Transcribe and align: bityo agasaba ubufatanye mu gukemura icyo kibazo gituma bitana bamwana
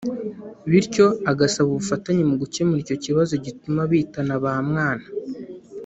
bityo 0.71 1.05
agasaba 1.31 1.67
ubufatanye 1.71 2.23
mu 2.29 2.35
gukemura 2.41 2.79
icyo 2.83 2.97
kibazo 3.03 3.33
gituma 3.45 3.81
bitana 3.91 4.33
bamwana 4.43 5.05